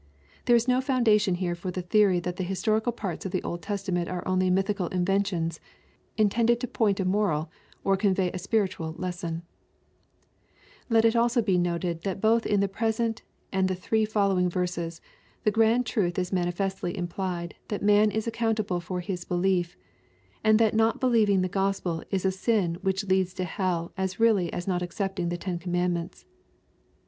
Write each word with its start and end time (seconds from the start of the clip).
There 0.45 0.55
is 0.55 0.67
no 0.67 0.81
foundation 0.81 1.35
here 1.35 1.53
for 1.53 1.69
the 1.69 1.83
theory 1.83 2.19
that 2.21 2.37
the 2.37 2.43
historical 2.43 2.91
parts 2.91 3.23
of 3.23 3.31
the 3.31 3.43
Old 3.43 3.61
Testament 3.61 4.09
are 4.09 4.27
only 4.27 4.49
mythicsd 4.49 4.91
inventions, 4.91 5.59
intended 6.17 6.59
to 6.59 6.67
point 6.67 6.99
a 6.99 7.05
moral, 7.05 7.51
or 7.83 7.95
convey 7.95 8.31
a 8.31 8.39
spiritusJ 8.39 8.97
lesson* 8.97 9.43
Let 10.89 11.05
it 11.05 11.15
also 11.15 11.43
be 11.43 11.59
noted, 11.59 12.01
that 12.01 12.19
both 12.19 12.47
in 12.47 12.61
the 12.61 12.67
present 12.67 13.21
and 13.53 13.67
the 13.67 13.75
three 13.75 14.03
fol 14.03 14.29
lowing 14.29 14.49
verses, 14.49 15.01
the 15.43 15.51
grand 15.51 15.85
truth 15.85 16.17
is 16.17 16.33
manifestly 16.33 16.95
impUed 16.97 17.51
that 17.67 17.83
man 17.83 18.09
is 18.09 18.25
accountable 18.25 18.79
for 18.79 19.01
his 19.01 19.23
belief, 19.23 19.77
and 20.43 20.57
that 20.57 20.73
not 20.73 20.99
believing 20.99 21.41
the 21.43 21.47
Gospel 21.47 22.01
is 22.09 22.25
a 22.25 22.31
sin 22.31 22.79
which 22.81 23.05
leads 23.05 23.35
to 23.35 23.43
hell 23.43 23.91
as 23.97 24.19
really 24.19 24.51
as 24.51 24.67
not 24.67 24.81
keeping 24.97 25.29
the 25.29 25.37
ten 25.37 25.59
command 25.59 25.93
ments. 25.93 26.25